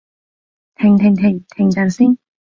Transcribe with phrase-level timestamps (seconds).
[0.77, 1.45] 停停停！
[1.49, 2.17] 停陣先